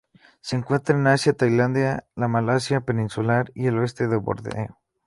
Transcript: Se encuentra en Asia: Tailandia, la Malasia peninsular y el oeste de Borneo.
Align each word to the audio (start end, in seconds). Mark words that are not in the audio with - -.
Se 0.41 0.55
encuentra 0.55 0.95
en 0.95 1.05
Asia: 1.05 1.31
Tailandia, 1.33 2.07
la 2.15 2.27
Malasia 2.27 2.81
peninsular 2.81 3.51
y 3.53 3.67
el 3.67 3.77
oeste 3.77 4.07
de 4.07 4.15
Borneo. 4.17 4.79